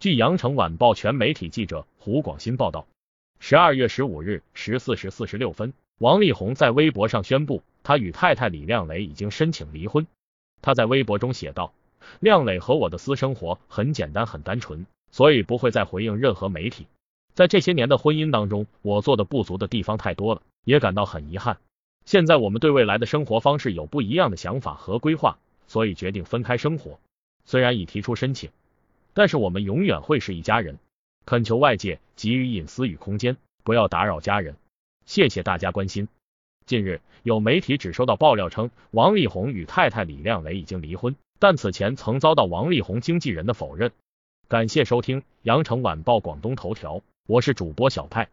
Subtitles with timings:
[0.00, 2.86] 据羊城晚报全媒体记者胡广新报道，
[3.40, 10.06] 十二月十五日十四时四十六分，王力宏在微博上宣布，他与太太李亮蕾已经申请离婚。
[10.62, 11.72] 他在微博中写道
[12.20, 16.86] ：“亮蕾和我的私生活很简单，很单纯，所以不会再回应任何媒体。
[17.34, 21.58] 在这些年的婚姻当中，我做的不足的地方太多了，也感到很遗憾。
[22.04, 27.00] 现在我们对未来的生活方式有不一样的想法和规划，所以决定分开生活。
[27.46, 28.48] 虽然已提出申请。”
[29.18, 30.78] 但是我们永远会是一家人，
[31.26, 34.54] 恳求外界给予隐私与空间，不要打扰家人。
[35.06, 36.06] 谢谢大家关心。
[36.66, 43.90] 近日，有媒体只收到爆料称，王力宏与太太李靓蕾已经离婚，但此前曾遭到王力宏经纪人的否认。
[44.46, 48.28] 感谢收听羊城晚报广东头条，我是主播小派。